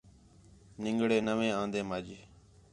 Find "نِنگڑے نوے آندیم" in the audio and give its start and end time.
0.81-1.89